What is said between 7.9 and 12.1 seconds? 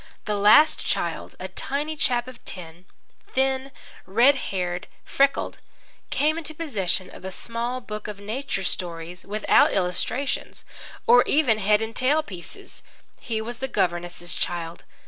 of nature stories without illustrations or even head and